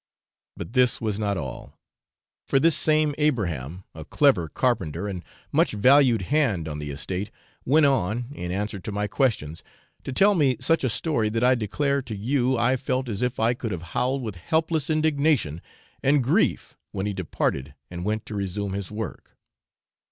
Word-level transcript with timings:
But 0.57 0.73
this 0.73 0.99
was 0.99 1.19
not 1.19 1.37
all, 1.37 1.77
for 2.47 2.59
this 2.59 2.75
same 2.75 3.13
Abraham, 3.19 3.83
a 3.93 4.03
clever 4.03 4.49
carpenter 4.49 5.07
and 5.07 5.23
much 5.51 5.73
valued 5.73 6.23
hand 6.23 6.67
on 6.67 6.79
the 6.79 6.89
estate, 6.89 7.29
went 7.65 7.85
on, 7.85 8.25
in 8.33 8.51
answer 8.51 8.79
to 8.79 8.91
my 8.91 9.05
questions, 9.05 9.63
to 10.03 10.11
tell 10.11 10.33
me 10.33 10.57
such 10.59 10.83
a 10.83 10.89
story 10.89 11.29
that 11.29 11.43
I 11.43 11.53
declare 11.53 12.01
to 12.01 12.15
you 12.15 12.57
I 12.57 12.77
felt 12.77 13.09
as 13.09 13.21
if 13.21 13.39
I 13.39 13.53
could 13.53 13.71
have 13.71 13.83
howled 13.93 14.23
with 14.23 14.37
helpless 14.37 14.89
indignation 14.89 15.61
and 16.01 16.23
grief 16.23 16.75
when 16.91 17.05
he 17.05 17.13
departed 17.13 17.75
and 17.91 18.03
went 18.03 18.25
to 18.25 18.33
resume 18.33 18.73
his 18.73 18.89
work. 18.89 19.37